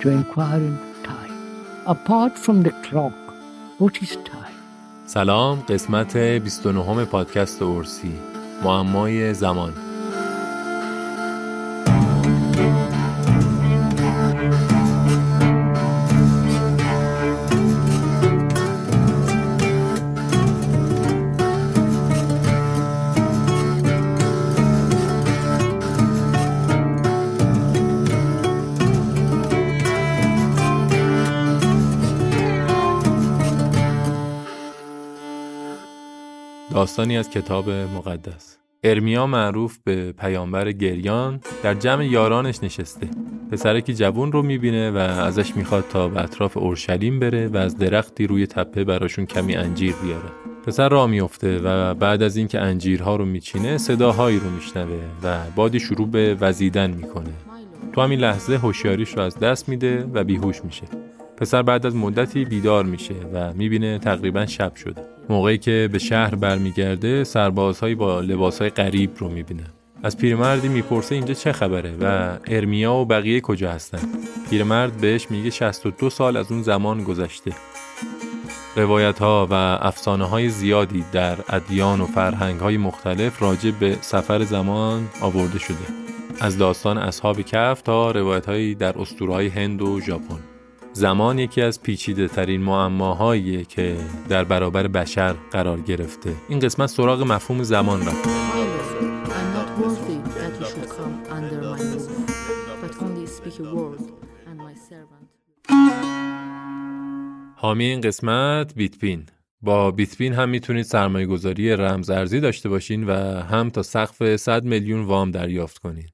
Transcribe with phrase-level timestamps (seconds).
[0.00, 1.34] to inquire into time.
[1.86, 3.18] Apart from the clock,
[3.78, 4.56] what is time?
[5.06, 8.12] سلام قسمت 29 پادکست اورسی
[8.64, 9.72] معمای زمان
[36.80, 38.58] داستانی از کتاب مقدس.
[38.84, 43.08] ارمیا معروف به پیامبر گریان در جمع یارانش نشسته.
[43.52, 48.26] پسرکی جوون رو می‌بینه و ازش می‌خواد تا به اطراف اورشلیم بره و از درختی
[48.26, 50.30] روی تپه براشون کمی انجیر بیاره.
[50.66, 55.80] پسر را میفته و بعد از اینکه انجیرها رو میچینه صداهایی رو میشنوه و بادی
[55.80, 57.32] شروع به وزیدن می‌کنه.
[57.92, 60.84] تو همین لحظه هوشیاریش رو از دست میده و بیهوش میشه.
[61.40, 65.02] پسر بعد از مدتی بیدار میشه و می‌بینه تقریبا شب شده.
[65.28, 69.64] موقعی که به شهر برمیگرده سربازهایی با لباسهای غریب رو می‌بینه.
[70.02, 73.98] از پیرمردی می‌پرسه اینجا چه خبره و ارمیا و بقیه کجا هستن.
[74.50, 77.52] پیرمرد بهش میگه 62 سال از اون زمان گذشته.
[78.76, 84.44] روایت ها و افسانه های زیادی در ادیان و فرهنگ های مختلف راجع به سفر
[84.44, 85.76] زمان آورده شده.
[86.40, 90.49] از داستان اصحاب کف تا روایت هایی در اسطوره هند و ژاپن.
[91.00, 93.96] زمان یکی از پیچیده ترین معماهاییه که
[94.28, 96.32] در برابر بشر قرار گرفته.
[96.48, 98.28] این قسمت سراغ مفهوم زمان رفت.
[107.56, 109.26] حامی این قسمت بیتپین.
[109.62, 113.12] با بیتپین هم می‌تونید سرمایه گذاری رمز ارزی داشته باشین و
[113.42, 116.06] هم تا سقف 100 میلیون وام دریافت کنین.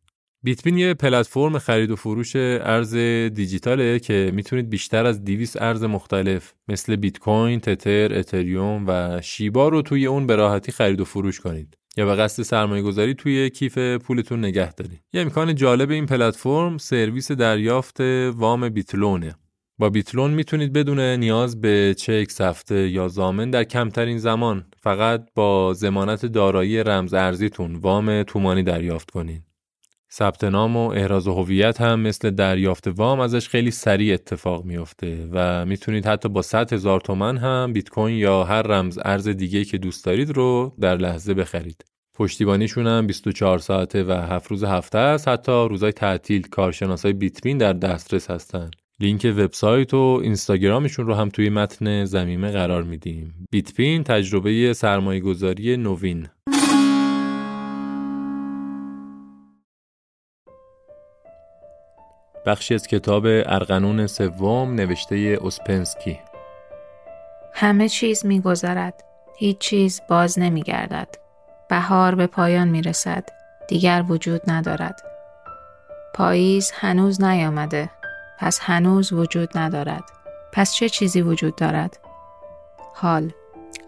[0.47, 2.95] بیتبین یه پلتفرم خرید و فروش ارز
[3.35, 9.69] دیجیتاله که می‌تونید بیشتر از 200 ارز مختلف مثل بیت کوین، تتر، اتریوم و شیبا
[9.69, 13.51] رو توی اون به راحتی خرید و فروش کنید یا به قصد سرمایه گذاری توی
[13.51, 15.01] کیف پولتون نگه دارید.
[15.13, 19.35] یه امکان جالب این پلتفرم سرویس دریافت وام بیتلونه.
[19.79, 25.73] با بیتلون می‌تونید بدون نیاز به چک سفته یا زامن در کمترین زمان فقط با
[25.73, 29.46] زمانت دارایی رمز ارزیتون وام تومانی دریافت کنید.
[30.19, 35.67] ثبت نام و احراز هویت هم مثل دریافت وام ازش خیلی سریع اتفاق میفته و
[35.67, 39.79] می‌تونید حتی با 100 هزار تومن هم بیت کوین یا هر رمز ارز دیگه که
[39.79, 41.85] دوست دارید رو در لحظه بخرید.
[42.15, 45.29] پشتیبانیشون هم 24 ساعته و هفت روز هفته است.
[45.29, 48.71] حتی روزای تعطیل کارشناسای بیتبین در دسترس هستن.
[49.01, 53.47] لینک وبسایت و اینستاگرامشون رو هم توی متن زمینه قرار میدیم.
[53.51, 56.29] بیتپین تجربه سرمایه گذاری نوین.
[62.47, 66.19] بخشی از کتاب ارغنون سوم نوشته اسپنسکی
[67.55, 69.05] همه چیز میگذرد.
[69.39, 71.09] هیچ چیز باز نمیگردد.
[71.69, 73.25] بهار به پایان می رسد
[73.69, 75.03] دیگر وجود ندارد.
[76.15, 77.91] پاییز هنوز نیامده.
[78.39, 80.05] پس هنوز وجود ندارد.
[80.53, 81.99] پس چه چیزی وجود دارد؟
[82.95, 83.33] حال.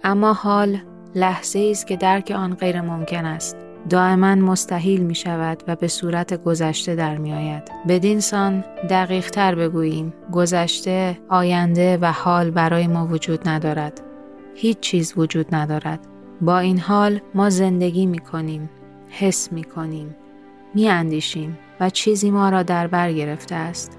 [0.04, 0.78] اما حال
[1.14, 3.67] لحظه است که درک آن غیر ممکن است.
[3.90, 7.62] دائما مستحیل می شود و به صورت گذشته در می آید.
[7.88, 14.00] بدین سان دقیق تر بگوییم گذشته، آینده و حال برای ما وجود ندارد.
[14.54, 16.00] هیچ چیز وجود ندارد.
[16.40, 18.70] با این حال ما زندگی می کنیم،
[19.10, 20.16] حس می کنیم،
[20.74, 23.98] می اندیشیم و چیزی ما را در بر گرفته است.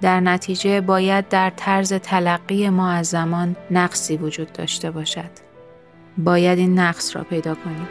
[0.00, 5.30] در نتیجه باید در طرز تلقی ما از زمان نقصی وجود داشته باشد.
[6.18, 7.88] باید این نقص را پیدا کنیم.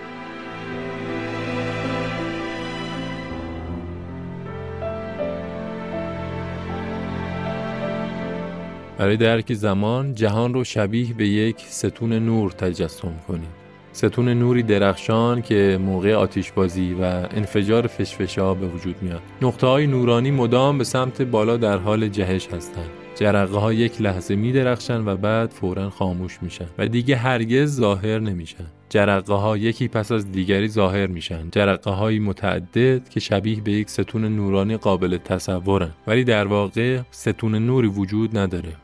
[9.02, 13.50] برای درک زمان جهان رو شبیه به یک ستون نور تجسم کنید.
[13.94, 19.22] ستون نوری درخشان که موقع آتیشبازی و انفجار فشفشا به وجود میاد.
[19.42, 23.01] نقطه های نورانی مدام به سمت بالا در حال جهش هستند.
[23.16, 28.20] جرقه ها یک لحظه می درخشن و بعد فورا خاموش میشن و دیگه هرگز ظاهر
[28.20, 28.66] نمیشن.
[28.90, 31.50] جرقه ها یکی پس از دیگری ظاهر میشن.
[31.52, 37.56] جرقه های متعدد که شبیه به یک ستون نورانی قابل تصورن ولی در واقع ستون
[37.56, 38.76] نوری وجود نداره.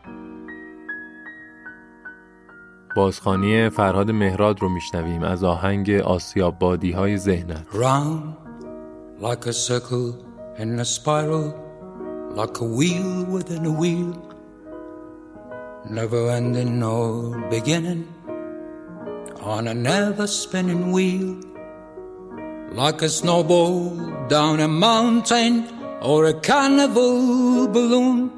[2.96, 8.36] بازخانی فرهاد مهراد رو میشنویم از آهنگ آسیاب بادی های ذهنت Round
[9.22, 10.26] like a circle
[10.60, 11.67] in a spiral
[12.38, 14.14] like a wheel within a wheel
[15.90, 18.08] never ending nor beginning.
[19.42, 21.40] On a never spinning wheel
[22.74, 23.96] like a snowball
[24.28, 25.68] down a mountain
[26.02, 28.32] or a carnival balloon.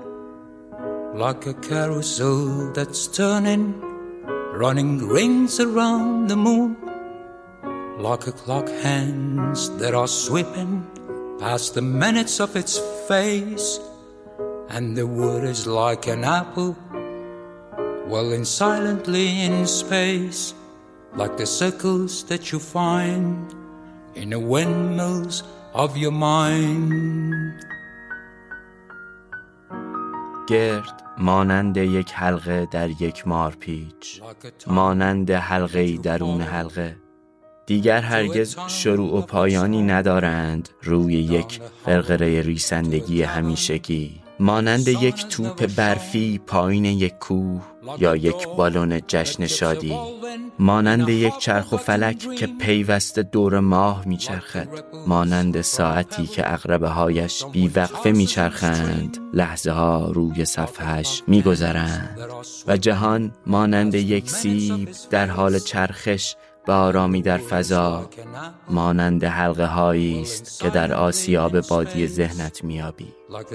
[1.13, 3.81] Like a carousel that's turning
[4.53, 6.77] running rings around the moon.
[7.97, 10.87] Like a clock hands that are sweeping
[11.37, 13.79] past the minutes of its face
[14.69, 16.75] and the wood is like an apple
[18.07, 20.53] welling silently in space
[21.15, 23.55] like the circles that you find
[24.15, 25.43] in the windmills
[25.73, 27.53] of your mind
[30.47, 34.21] گرد مانند یک حلقه در یک مارپیچ
[34.67, 36.95] مانند حلقه درون حلقه
[37.65, 46.37] دیگر هرگز شروع و پایانی ندارند روی یک قرقره ریسندگی همیشگی مانند یک توپ برفی
[46.47, 47.61] پایین یک کوه
[47.99, 49.95] یا یک بالون جشن شادی
[50.59, 54.67] مانند یک چرخ و فلک که پیوسته دور ماه میچرخد
[55.07, 62.19] مانند ساعتی که اقربه هایش بیوقفه میچرخند لحظه ها روی صفحش میگذرند
[62.67, 68.09] و جهان مانند یک سیب در حال چرخش به آرامی در فضا
[68.69, 73.53] مانند حلقه هایی است که در آسیاب بادی ذهنت میابی like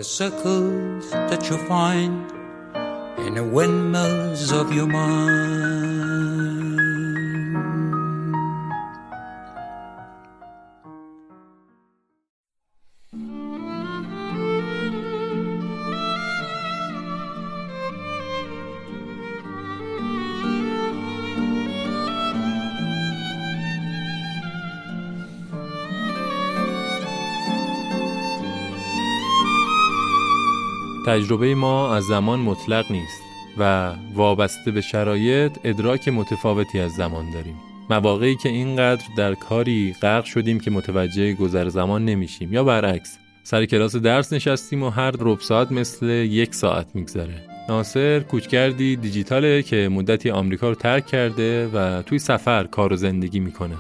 [31.07, 33.23] تجربه ما از زمان مطلق نیست
[33.59, 37.57] و وابسته به شرایط ادراک متفاوتی از زمان داریم.
[37.91, 42.53] مواقعی که اینقدر در کاری غرق شدیم که متوجه گذر زمان نمیشیم.
[42.53, 47.43] یا برعکس سر کلاس درس نشستیم و هر ربع ساعت مثل یک ساعت میگذره.
[47.69, 53.41] ناصر کوچکردی دیجیتاله که مدتی آمریکا رو ترک کرده و توی سفر کار و زندگی
[53.41, 53.77] می‌کنه.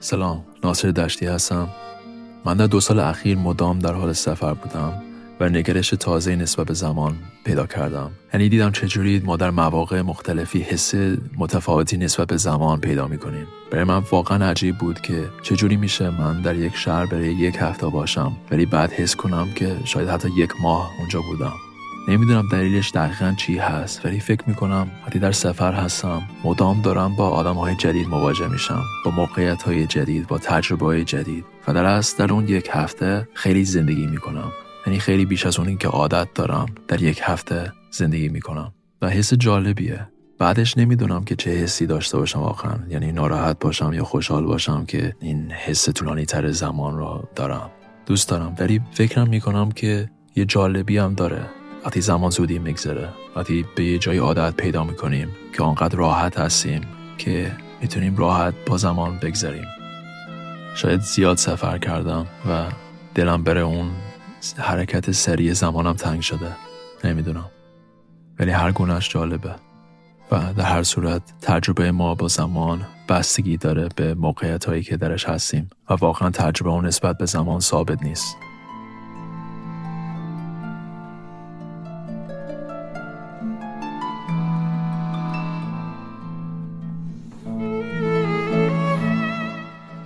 [0.00, 1.68] سلام ناصر دشتی هستم.
[2.44, 5.02] من در دو سال اخیر مدام در حال سفر بودم.
[5.40, 7.14] و نگرش تازه نسبت به زمان
[7.44, 8.10] پیدا کردم.
[8.34, 10.94] یعنی دیدم چجوری ما در مواقع مختلفی حس
[11.38, 13.46] متفاوتی نسبت به زمان پیدا می‌کنیم.
[13.70, 17.86] برای من واقعا عجیب بود که چجوری میشه من در یک شهر برای یک هفته
[17.86, 21.52] باشم ولی بعد حس کنم که شاید حتی یک ماه اونجا بودم.
[22.08, 27.28] نمی‌دونم دلیلش دقیقا چی هست ولی فکر می‌کنم وقتی در سفر هستم مدام دارم با
[27.28, 31.44] آدم های جدید مواجه میشم با موقعیت های جدید با تجربه های جدید.
[31.68, 34.52] و در اصل در اون یک هفته خیلی زندگی می‌کنم.
[34.86, 38.72] یعنی خیلی بیش از اون که عادت دارم در یک هفته زندگی می‌کنم.
[39.02, 40.08] و حس جالبیه.
[40.38, 42.78] بعدش نمی‌دونم که چه حسی داشته باشم واقعا.
[42.88, 47.70] یعنی ناراحت باشم یا خوشحال باشم که این حس طولانی تر زمان را دارم.
[48.06, 48.54] دوست دارم.
[48.58, 51.46] ولی فکرم می‌کنم که یه جالبی هم داره.
[51.84, 53.08] وقتی زمان زودی میگذره.
[53.36, 56.80] وقتی به یه جای عادت پیدا می‌کنیم که آنقدر راحت هستیم
[57.18, 59.66] که می‌تونیم راحت با زمان بگذریم.
[60.74, 62.64] شاید زیاد سفر کردم و
[63.14, 63.90] دلم بره اون
[64.58, 66.56] حرکت سریع زمانم تنگ شده.
[67.04, 67.50] نمی‌دونم.
[68.38, 69.54] ولی هر گونهش جالبه.
[70.30, 75.24] و در هر صورت تجربه ما با زمان بستگی داره به موقعیت هایی که درش
[75.24, 78.36] هستیم و واقعا تجربه اون نسبت به زمان ثابت نیست.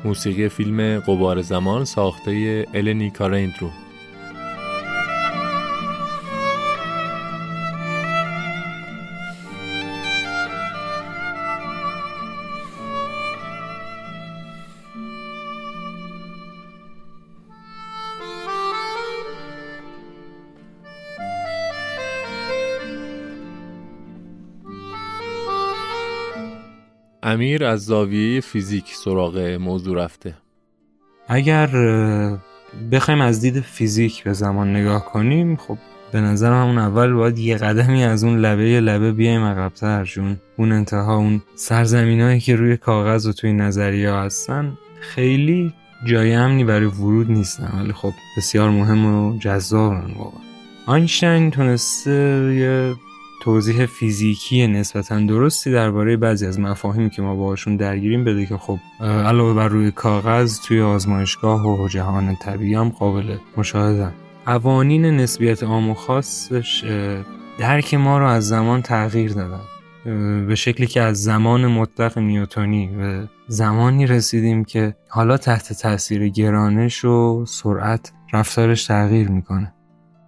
[0.05, 3.71] موسیقی فیلم قبار زمان ساخته النی کارندرو
[27.31, 30.35] امیر از زاویه فیزیک سراغ موضوع رفته.
[31.29, 31.69] اگر
[32.93, 35.79] بخوایم از دید فیزیک به زمان نگاه کنیم خب
[36.13, 40.73] به نظر همون اول باید یه قدمی از اون لبه لبه بیایم عقبتر چون اون
[40.73, 45.73] انتها اون سرزمینایی که روی کاغذ و توی نظریه هستن خیلی
[46.07, 47.81] جای امنی برای ورود نیستن.
[47.81, 50.41] ولی خب بسیار مهم و جذاب واقعا.
[50.87, 52.95] آینشتین تونسته یه
[53.41, 58.79] توضیح فیزیکی نسبتا درستی درباره بعضی از مفاهیمی که ما باشون درگیریم بده که خب
[59.01, 64.13] علاوه بر روی کاغذ توی آزمایشگاه و جهان طبیعی هم قابل مشاهده
[64.47, 66.85] قوانین نسبیت عام و خاصش
[67.59, 69.61] درک ما رو از زمان تغییر دادن.
[70.47, 77.05] به شکلی که از زمان مطلق نیوتونی به زمانی رسیدیم که حالا تحت تاثیر گرانش
[77.05, 79.75] و سرعت رفتارش تغییر می‌کنه.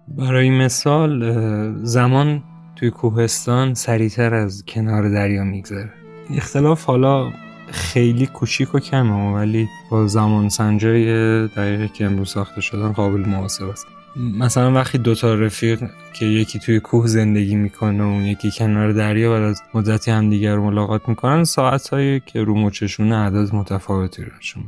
[0.07, 2.43] برای مثال زمان
[2.83, 5.93] توی کوهستان سریعتر از کنار دریا میگذره.
[6.35, 7.31] اختلاف حالا
[7.71, 11.05] خیلی کوچیک و کمه ولی با زمان سنجای
[11.47, 13.87] دقیقی که امروز ساخته شدن قابل محاسبه است.
[14.15, 19.43] مثلا وقتی دوتا رفیق که یکی توی کوه زندگی می‌کنه و یکی کنار دریا بعد
[19.43, 24.63] از مدتی همدیگر رو ملاقات می‌کنن ساعت هایی که رو مچشون اعداد متفاوتی رشون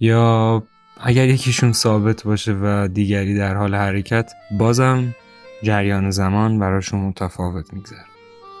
[0.00, 0.62] یا
[1.00, 5.14] اگر یکیشون ثابت باشه و دیگری در حال حرکت بازم
[5.62, 8.04] جریان زمان براشون متفاوت میگذره.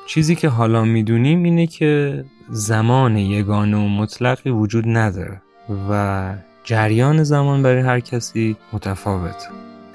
[0.06, 5.42] چیزی که حالا می‌دونیم اینه که زمان یگانه و مطلقی وجود نداره
[5.90, 9.48] و جریان زمان برای هر کسی متفاوت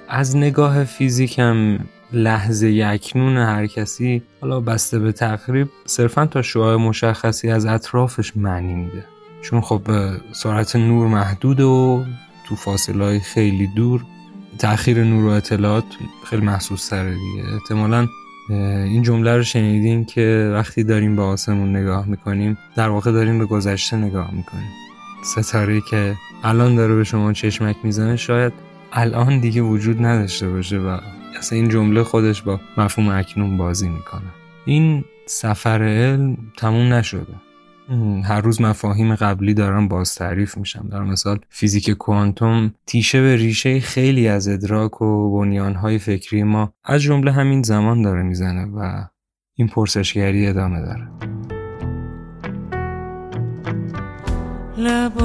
[0.09, 1.39] از نگاه فیزیک
[2.13, 8.75] لحظه یکنون هر کسی حالا بسته به تقریب صرفا تا شعاع مشخصی از اطرافش معنی
[8.75, 9.05] میده.
[9.41, 9.81] چون خب
[10.31, 12.05] سرعت نور محدود و
[12.47, 14.03] تو فاصله خیلی دور
[14.59, 15.85] تاخیر نور و اطلاعات
[16.25, 17.53] خیلی محسوس تره دیگه.
[17.53, 18.07] احتمالا
[18.49, 23.45] این جمله رو شنیدین که وقتی داریم به آسمون نگاه می‌کنیم در واقع داریم به
[23.45, 24.69] گذشته نگاه می‌کنیم.
[25.23, 28.53] ستاره که الان داره به شما چشمک می‌زنه شاید
[28.93, 30.97] الان دیگه وجود نداشته باشه و
[31.39, 34.31] اصلا این جمله خودش با مفهوم اکنون بازی می‌کنه.
[34.65, 37.35] این سفر علم تموم نشده.
[38.23, 43.79] هر روز مفاهیم قبلی دارن باز تعریف میشن در مثال فیزیک کوانتوم تیشه به ریشه
[43.79, 49.07] خیلی از ادراک و بنیانهای فکری ما از جمله همین زمان داره می‌زنه و
[49.55, 51.07] این پرسشگری ادامه داره.
[54.77, 55.19] لب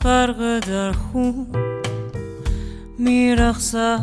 [0.00, 1.46] غرق در خون
[2.98, 4.00] میرخصد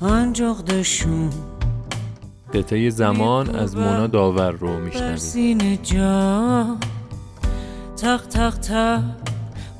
[0.00, 1.30] آن جغدشون
[2.54, 5.16] قطعه زمان از مونا داور رو میشنویم.
[7.96, 9.02] تق تق تق.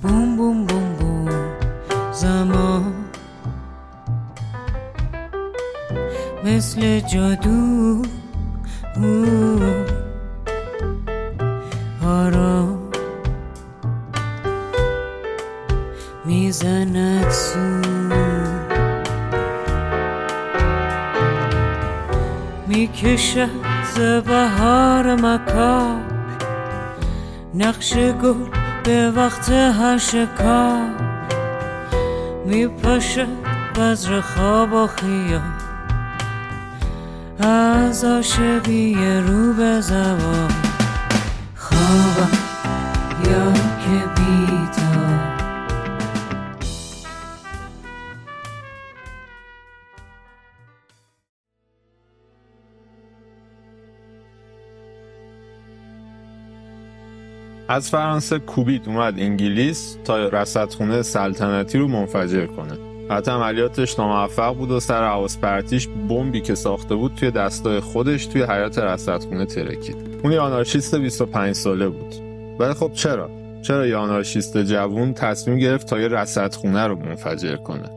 [0.03, 1.31] بوم بوم بوم بوم.
[2.13, 2.95] زمان.
[6.45, 8.03] مثل جادو.
[23.13, 23.49] می‌کشد
[23.95, 26.01] ز بهار مکار.
[27.55, 28.35] نقش گل
[28.85, 30.91] به وقت هر شکار
[32.47, 33.29] میپاشد
[33.77, 35.41] بذر خواب و خیال.
[37.41, 38.95] از عاشقی
[39.27, 40.53] رو به زبان
[41.57, 42.33] خوابم
[43.25, 44.12] یا که
[57.69, 62.79] از فرانسه کوبیت اومد انگلیس تا رصدخونه سلطنتی رو منفجر کنه.
[63.11, 68.27] حتی عملیاتش ناموفق بود و سر حواس پرتیش بمبی که ساخته بود توی دستای خودش
[68.27, 69.97] توی حیات رصدخونه ترکید.
[70.25, 72.15] اون آنارشیست 25 ساله بود.
[72.59, 73.31] ولی خب چرا؟
[73.63, 77.91] چرا یه آنارشیست جوون تصمیم گرفت تا یه رصدخونه رو منفجر کنه؟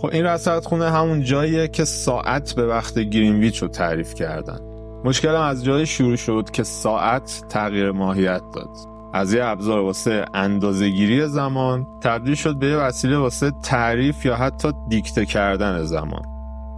[0.00, 4.60] خب این رصدخونه همون جاییه که ساعت به وقت گرینویچ رو تعریف کردن.
[5.04, 8.89] مشکلم از جای شروع شد که ساعت تغییر ماهیت داد.
[9.12, 14.72] از یه ابزار واسه اندازهگیری زمان تبدیل شد به یه وسیله واسه تعریف یا حتی
[14.88, 16.22] دیکته کردن زمان.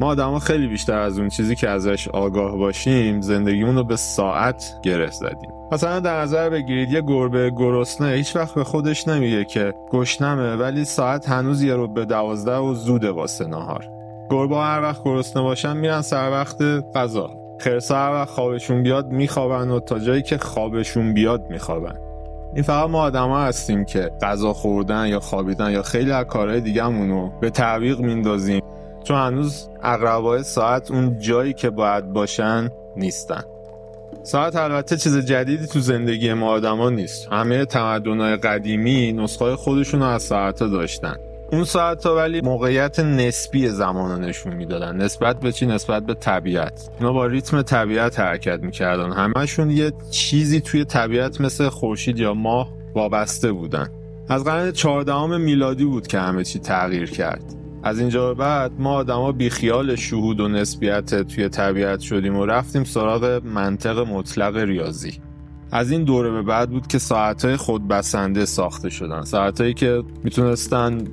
[0.00, 4.80] ما آدما خیلی بیشتر از اون چیزی که ازش آگاه باشیم زندگیمون رو به ساعت
[4.82, 5.50] گره زدیم.
[5.72, 10.84] مثلا در نظر بگیرید یه گربه گرسنه هیچ وقت به خودش نمیگه که گشنمه ولی
[10.84, 13.84] ساعت هنوز یه رو به دوازده و زوده واسه نهار.
[14.30, 16.62] گربه هر وقت گرسنه باشن میرن سر وقت
[16.94, 17.30] غذا.
[17.60, 22.11] خرسا هر وقت خوابشون بیاد میخوابن و تا جایی که خوابشون بیاد میخوابن.
[22.54, 27.32] این فقط ما آدما هستیم که غذا خوردن یا خوابیدن یا خیلی از کارهای دیگه‌مون
[27.40, 28.62] به تعویق میندازیم.
[29.04, 33.42] چون هنوز اقربای ساعت اون جایی که باید باشن نیستن.
[34.22, 37.28] ساعت البته چیز جدیدی تو زندگی ما آدما نیست.
[37.32, 41.16] همه تمدن‌های قدیمی نسخه خودشون رو از ساعت داشتن.
[41.52, 44.96] اون ساعت ها ولی موقعیت نسبی زمان رو نشون می‌دادن.
[44.96, 46.90] نسبت به چی؟ نسبت به طبیعت.
[47.00, 49.12] اینا با ریتم طبیعت حرکت می‌کردن.
[49.12, 53.88] همشون یه چیزی توی طبیعت مثل خورشید یا ماه وابسته بودن.
[54.28, 57.44] از قرن چهاردهم میلادی بود که همه چی تغییر کرد.
[57.82, 62.84] از اینجا به بعد ما آدما بیخیال شهود و نسبیت توی طبیعت شدیم و رفتیم
[62.84, 65.20] سراغ منطق مطلق ریاضی.
[65.72, 69.22] از این دوره به بعد بود که ساعتهای خودبسنده ساخته شدن.
[69.22, 71.04] ساعتهایی که می‌تونستن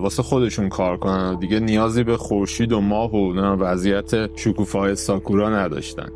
[0.00, 6.08] واسه خودشون کار کنن دیگه نیازی به خورشید و ماه و وضعیت شکوفای ساکورا نداشتن.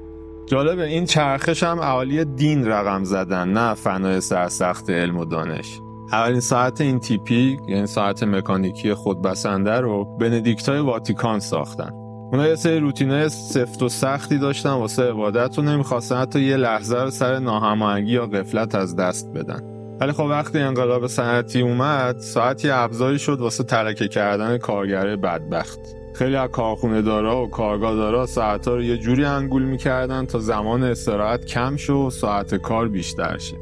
[0.47, 5.81] جالب این چرخش هم اوالی دین رقم زدن نه فنای سرسخت علم و دانش.
[6.13, 12.08] اولین ساعت این تیپی یعنی ساعت مکانیکی خودبسنده رو بندیکتای واتیکان ساختن.
[12.33, 17.03] اونا یه سری روتینه سفت و سختی داشتن واسه عبادت و نمی‌خواستن حتی یه لحظه
[17.03, 19.63] رو سر ناهماهنگی یا قفلت از دست بدن.
[20.01, 25.81] ولی خب وقتی انقلاب صنعتی اومد ساعتی ابزاری شد واسه ترکه کردن کارگره بدبخت.
[26.15, 30.83] خیلی از کارخونه دارا و کارگاه دارا ساعت رو یه جوری انگول می‌کردن تا زمان
[30.83, 33.57] استراحت کم شه و ساعت کار بیشتر شه.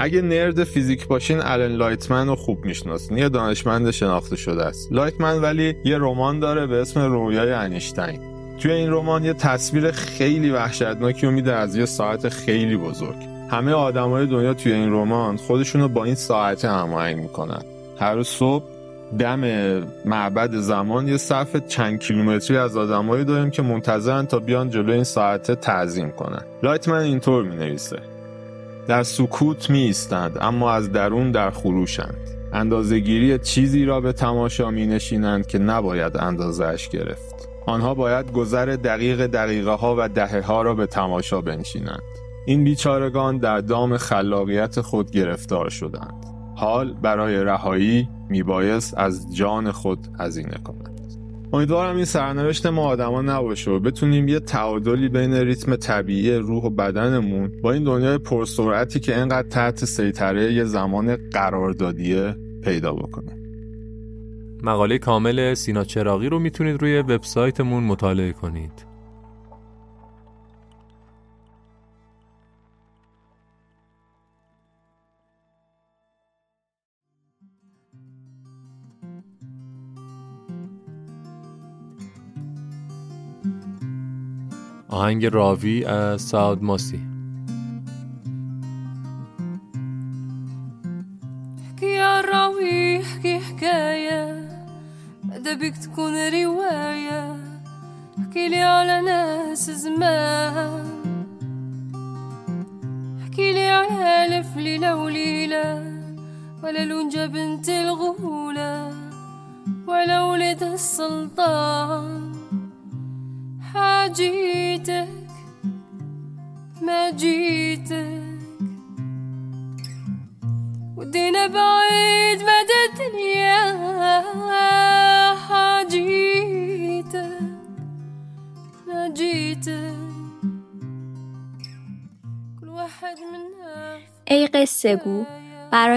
[0.00, 3.18] اگه نرد فیزیک باشین الن لایتمن رو خوب می‌شناسین.
[3.18, 4.92] یه دانشمند شناخته شده است.
[4.92, 8.20] لایتمن ولی یه رمان داره به اسم رویای انیشتین.
[8.58, 13.16] توی این رمان یه تصویر خیلی وحشتناکی رو میده از یه ساعت خیلی بزرگ.
[13.50, 17.62] همه آدمای دنیا توی این رمان خودشونو با این ساعت هماهنگ می‌کنن.
[18.00, 18.64] هر صبح
[19.18, 19.40] دم
[20.04, 25.04] معبد زمان یه صف چند کیلومتری از آدمایی داریم که منتظرن تا بیان جلو این
[25.04, 26.42] ساعت تعظیم کنن.
[26.62, 27.98] لایتمن اینطور می نویسه
[28.88, 32.16] در سکوت می ایستند اما از درون در خروشند.
[32.52, 37.48] اندازهگیری چیزی را به تماشا می نشینند که نباید اندازهش گرفت.
[37.66, 42.02] آنها باید گذر دقیق دقیقه ها و دهه ها را به تماشا بنشینند.
[42.46, 46.24] این بیچارگان در دام خلاقیت خود گرفتار شدند.
[46.56, 50.87] حال برای رهایی میبایست از جان خود هزینه کنند
[51.52, 56.70] امیدوارم این سرنوشت ما آدما نباشه و بتونیم یه تعادلی بین ریتم طبیعی روح و
[56.70, 63.38] بدنمون با این دنیای پرسرعتی که انقدر تحت سیطره یه زمان قراردادیه پیدا بکنه.
[64.62, 68.87] مقاله کامل سینا چراغی رو می‌تونید روی وبسایتمون مطالعه کنید.
[84.88, 87.07] آهنگ راوی از سعد ماسی.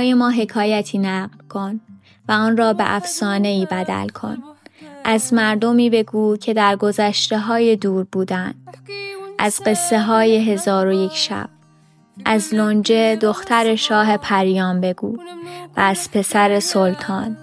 [0.02, 1.80] برای ما حکایتی نقل کن
[2.28, 4.38] و آن را به افسانه ای بدل کن.
[5.04, 8.56] از مردمی بگو که در گذشته های دور بودند.
[9.40, 11.50] از قصه های هزار و یک شب.
[12.26, 15.18] از لنجه دختر شاه پریان بگو
[15.78, 17.38] و از پسر سلطان.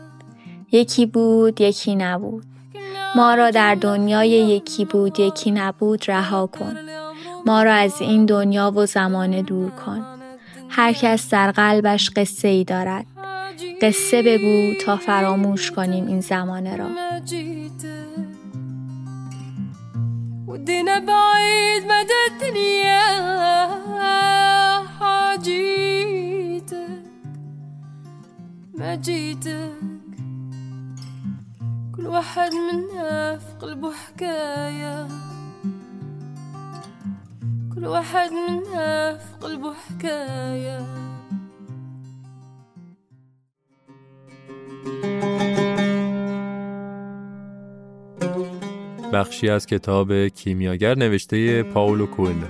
[0.73, 2.45] یکی بود یکی نبود.
[3.17, 6.77] ما را در دنیای یکی بود یکی نبود رها کن.
[7.47, 10.18] ما را از این دنیا و زمان دور کن.
[10.71, 13.07] هر کس در قلبش قصه ای دارد.
[13.83, 16.89] قصه بگو تا فراموش کنیم این زمانه را.
[28.79, 29.73] ما جيتك
[31.97, 35.07] كل واحد منا في قلبه حكاية
[37.79, 40.81] كل واحد منا في قلبه حكايه
[49.13, 52.47] بخشی از کتاب کیمیاگر نوشته پاولو کوئلو.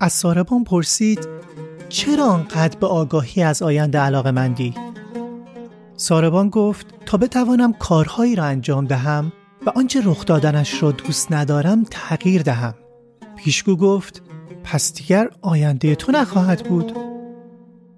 [0.00, 1.28] از ساربان پرسید
[1.88, 4.74] چرا آنقدر به آگاهی از آینده علاقه مندی؟
[5.96, 9.32] ساربان گفت تا بتوانم کارهایی را انجام دهم
[9.66, 12.85] و آنچه رخ دادنش را دوست ندارم تغییر دهم.
[13.36, 14.22] پیشگو گفت
[14.64, 16.92] پس دیگر آینده تو نخواهد بود.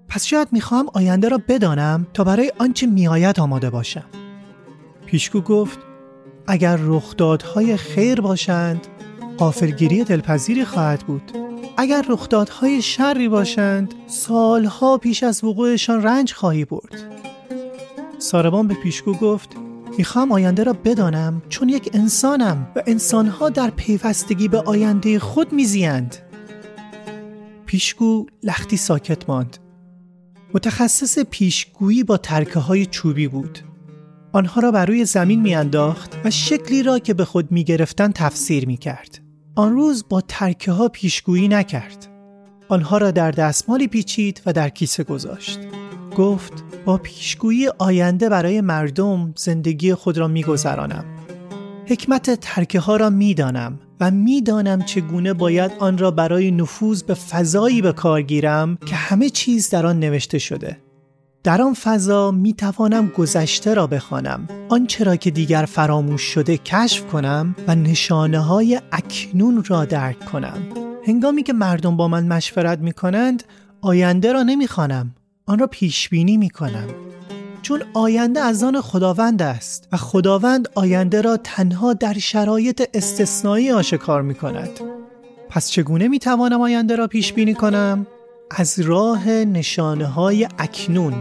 [0.07, 4.05] پس شاید می‌خواهم آینده را بدانم تا برای آنچه میآید آماده باشم.
[5.05, 5.79] پیشگو گفت
[6.47, 8.87] اگر رخدادهای خیر باشند
[9.37, 11.31] قافلگیری دلپذیری خواهد بود.
[11.77, 17.05] اگر رخدادهای شری باشند سالها پیش از وقوعشان رنج خواهی برد.
[18.17, 19.55] ساربان به پیشگو گفت
[19.99, 26.15] می‌خوام آینده را بدانم چون یک انسانم و انسانها در پیوستگی به آینده خود میزیند
[27.65, 29.57] پیشگو لختی ساکت ماند
[30.53, 33.59] متخصص پیشگویی با ترکه های چوبی بود
[34.31, 38.67] آنها را بر روی زمین میانداخت و شکلی را که به خود می گرفتن تفسیر
[38.67, 39.19] می کرد.
[39.55, 42.07] آن روز با ترکه ها پیشگویی نکرد.
[42.69, 45.59] آنها را در دستمالی پیچید و در کیسه گذاشت.
[46.19, 51.05] گفت با پیشگویی آینده برای مردم زندگی خود را می گذرانم.
[51.85, 57.03] حکمت ترکه ها را می دانم و می دانم چگونه باید آن را برای نفوذ
[57.03, 60.77] به فضایی به کار گیرم که همه چیز در آن نوشته شده.
[61.43, 67.05] در آن فضا می توانم گذشته را بخوانم آنچه را که دیگر فراموش شده کشف
[67.05, 70.61] کنم و نشانه های اکنون را درک کنم
[71.07, 73.43] هنگامی که مردم با من مشورت می کنند
[73.81, 75.15] آینده را نمی خوانم
[75.49, 76.87] آن را پیش بینی می کنم
[77.61, 84.21] چون آینده از آن خداوند است و خداوند آینده را تنها در شرایط استثنایی آشکار
[84.21, 84.69] می کند
[85.49, 88.07] پس چگونه می توانم آینده را پیش بینی کنم؟
[88.51, 91.13] از راه نشانه های اکنون.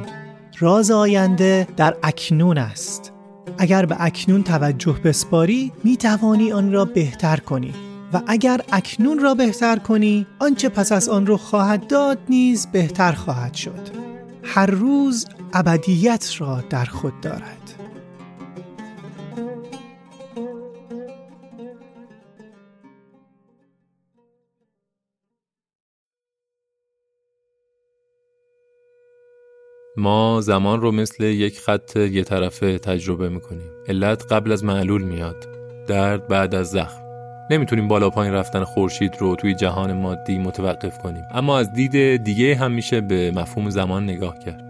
[0.58, 3.12] راز آینده در اکنون است.
[3.58, 7.74] اگر به اکنون توجه بسپاری می توانی آن را بهتر کنی.
[8.12, 13.12] و اگر اکنون را بهتر کنی آنچه پس از آن رو خواهد داد نیز بهتر
[13.12, 14.07] خواهد شد.
[14.50, 17.74] هر روز ابدیت را در خود دارد.
[29.96, 33.70] ما زمان رو مثل یک خط یه طرفه تجربه می‌کنیم.
[33.88, 35.48] علت قبل از معلول میاد.
[35.86, 37.07] درد بعد از زخم.
[37.50, 41.24] نمی‌تونیم بالا پایین رفتن خورشید رو توی جهان مادی متوقف کنیم.
[41.34, 44.64] اما از دید دیگه هم میشه به مفهوم زمان نگاه کرد.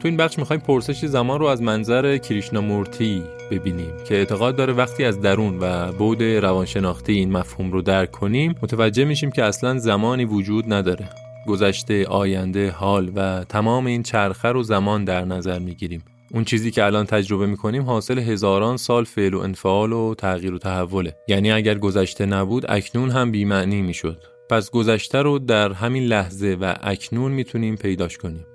[0.00, 5.04] تو این بخش می‌خوایم پرسش زمان رو از منظر کریشنامورتی ببینیم که اعتقاد داره وقتی
[5.04, 10.24] از درون و بود روانشناختی این مفهوم رو درک کنیم متوجه میشیم که اصلا زمانی
[10.24, 11.08] وجود نداره.
[11.46, 16.02] گذشته، آینده، حال و تمام این چرخه رو زمان در نظر می‌گیریم.
[16.34, 20.58] اون چیزی که الان تجربه می‌کنیم حاصل هزاران سال فعل و انفعال و تغییر و
[20.58, 21.16] تحوله.
[21.28, 24.22] یعنی اگر گذشته نبود اکنون هم بیمعنی می‌شد.
[24.50, 28.46] پس گذشته رو در همین لحظه و اکنون می‌تونیم پیداش کنیم.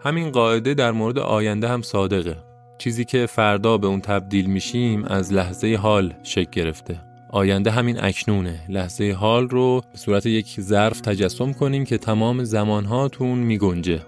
[0.00, 2.36] همین قاعده در مورد آینده هم صادقه.
[2.78, 7.00] چیزی که فردا به اون تبدیل میشیم از لحظه حال شکل گرفته.
[7.30, 13.08] آینده همین اکنونه لحظه حال رو به صورت یک ظرف تجسم کنیم که تمام زمانها
[13.08, 14.00] تون می گنجه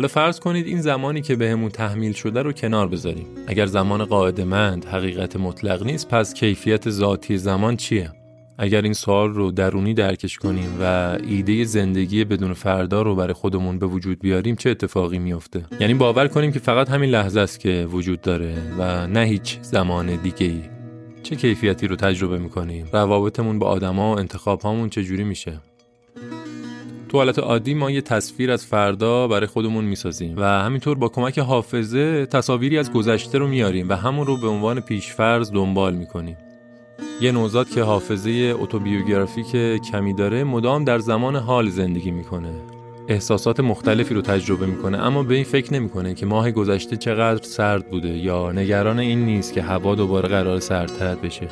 [0.00, 3.26] حالا فرض کنید این زمانی که بهمون به تحمیل شده رو کنار بذاریم.
[3.46, 8.12] اگر زمان قاعدمند حقیقت مطلق نیست پس کیفیت ذاتی زمان چیه؟
[8.58, 10.84] اگر این سوال رو درونی درکش کنیم و
[11.28, 16.28] ایده زندگی بدون فردا رو برای خودمون به وجود بیاریم چه اتفاقی میفته یعنی باور
[16.28, 20.62] کنیم که فقط همین لحظه است که وجود داره و نه هیچ زمان دیگه ای
[21.22, 25.60] چه کیفیتی رو تجربه می‌کنیم؟ روابطمون با آدما و انتخاب هامون چجوری میشه؟
[27.10, 31.38] تو حالت عادی ما یه تصویر از فردا برای خودمون می‌سازیم و همینطور با کمک
[31.38, 36.36] حافظه تصاویری از گذشته رو میاریم و همون رو به عنوان پیشفرض دنبال می‌کنیم.
[37.20, 42.52] یه نوزاد که حافظه اتوبیوگرافیک کمی داره مدام در زمان حال زندگی می‌کنه.
[43.08, 47.90] احساسات مختلفی رو تجربه می‌کنه اما به این فکر نمی‌کنه که ماه گذشته چقدر سرد
[47.90, 51.48] بوده یا نگران این نیست که هوا دوباره قرار سردتر بشه.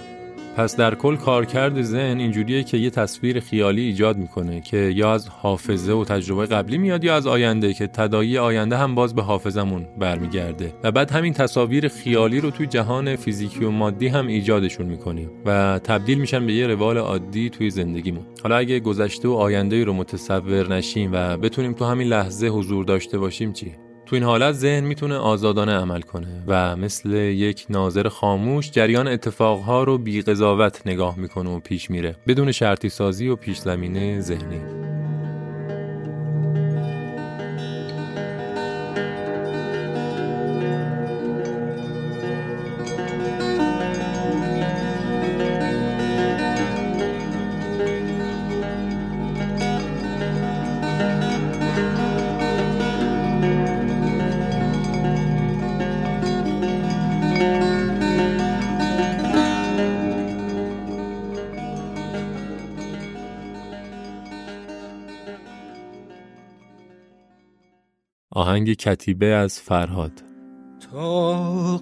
[0.59, 5.29] پس در کل کارکرد ذهن اینجوریه که یه تصویر خیالی ایجاد می‌کنه که یا از
[5.29, 9.87] حافظه و تجربه قبلی میاد یا از آینده که تدایی آینده هم باز به حافظمون
[9.99, 10.75] برمیگرده.
[10.85, 15.81] و بعد همین تصاویر خیالی رو توی جهان فیزیکی و مادی هم ایجادشون می‌کنیم و
[15.85, 18.27] تبدیل میشن به یه روال عادی توی زندگیمون.
[18.43, 23.19] حالا اگه گذشته و آینده رو متصور نشیم و بتونیم تو همین لحظه حضور داشته
[23.19, 23.73] باشیم چی؟
[24.09, 29.85] تو این حالت ذهن می‌تونه آزادانه عمل کنه و مثل یک ناظر خاموش جریان اتفاقها
[29.85, 34.78] رو بی قضاوت نگاه می‌کنه و پیش میره بدون شرطی سازی و پیش زمینه ذهنی.
[68.69, 70.13] آهنگ کتیبه از فرهاد.
[70.93, 71.37] تا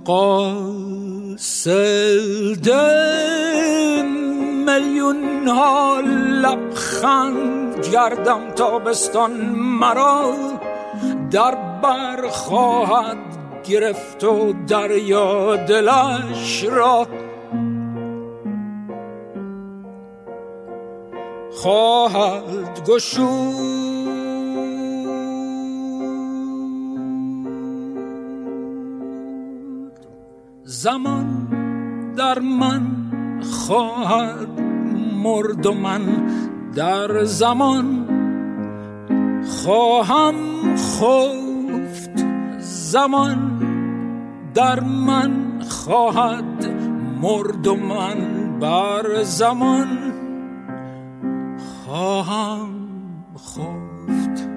[0.05, 1.41] قاصد
[4.67, 6.01] میلیون ها
[6.43, 9.33] لبخند گردم تابستان
[9.81, 10.35] مرا
[11.31, 13.17] در بر خواهد
[13.69, 17.07] گرفت و دریا دلش را.
[21.53, 23.86] خواهد گشود
[30.83, 31.47] زمان
[32.17, 32.83] در من
[33.43, 34.61] خواهد
[35.23, 36.03] مرد و من
[36.75, 38.07] در زمان
[39.65, 40.35] خواهم
[40.77, 42.25] خفت
[42.59, 43.39] زمان
[44.55, 46.67] در من خواهد
[47.23, 48.17] مرد و من
[48.61, 49.89] بر زمان
[51.87, 52.69] خواهم
[53.37, 54.49] خفت.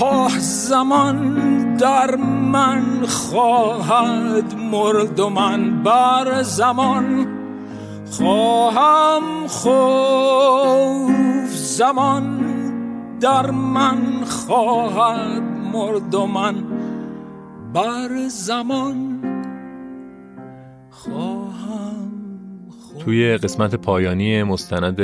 [0.00, 2.16] ها زمان در
[2.52, 7.26] من خواهد مرد و من بر زمان.
[8.10, 12.40] خواهم خوف زمان.
[13.20, 16.54] در من خواهد مرد و من
[17.74, 19.20] بر زمان.
[20.90, 22.10] خواهم
[23.04, 25.00] توی قسمت پایانی مستند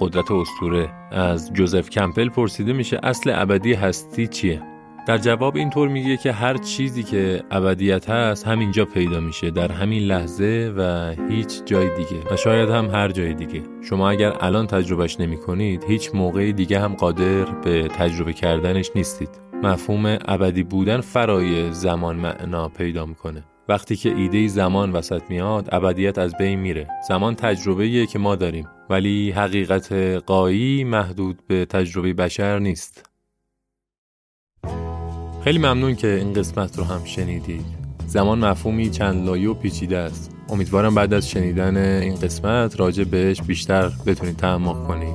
[0.00, 4.73] قدرت استوره از جوزف کمپل پرسیده میشه اصل ابدی هستی چیه؟
[5.06, 10.02] در جواب اینطور میگه که هر چیزی که ابدیت هست همینجا پیدا میشه در همین
[10.02, 12.22] لحظه و هیچ جای دیگه.
[12.30, 13.62] و شاید هم هر جای دیگه.
[13.88, 19.28] شما اگر الان تجربهش نمی کنید هیچ موقع دیگه هم قادر به تجربه کردنش نیستید.
[19.62, 23.44] مفهوم ابدی بودن فرای زمان معنا پیدا می‌کنه.
[23.68, 26.88] وقتی که ایده زمان وسط میاد ابدیت از بین میره.
[27.08, 29.92] زمان تجربه که ما داریم ولی حقیقت
[30.26, 33.13] قایی محدود به تجربه بشر نیست.
[35.44, 37.64] خیلی ممنون که این قسمت رو هم شنیدید.
[38.06, 40.30] زمان مفهومی چند لایه و پیچیده است.
[40.48, 45.14] امیدوارم بعد از شنیدن این قسمت راجع بهش بیشتر بتونید تعمق کنید.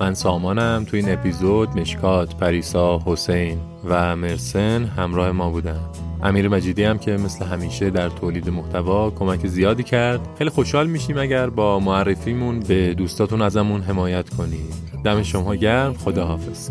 [0.00, 0.84] من سامانم.
[0.90, 5.80] تو این اپیزود مشکات، پریسا، حسین و مرسن همراه ما بودن.
[6.22, 10.20] امیر مجیدی هم که مثل همیشه در تولید محتوا کمک زیادی کرد.
[10.38, 14.74] خیلی خوشحال میشیم اگر با معرفیمون به دوستاتون ازمون حمایت کنید.
[15.04, 15.94] دم شما گرم.
[15.94, 16.70] خداحافظ.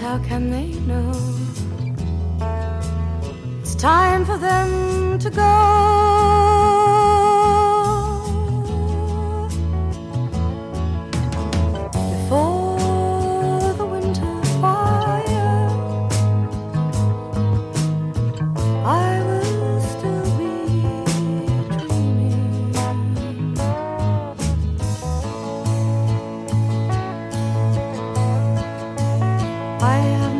[0.00, 1.12] How can they know?
[3.60, 6.89] It's time for them to go.
[29.82, 30.39] I am